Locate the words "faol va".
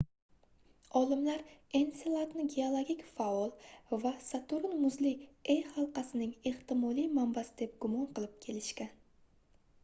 3.19-4.13